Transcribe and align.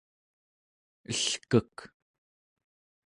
elkek 1.09 1.75